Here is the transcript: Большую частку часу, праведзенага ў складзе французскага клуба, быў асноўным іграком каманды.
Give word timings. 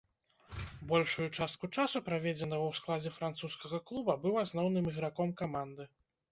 Большую 0.91 1.25
частку 1.37 1.69
часу, 1.77 1.97
праведзенага 2.07 2.63
ў 2.69 2.71
складзе 2.79 3.11
французскага 3.19 3.83
клуба, 3.93 4.19
быў 4.27 4.43
асноўным 4.47 4.93
іграком 4.93 5.39
каманды. 5.47 5.83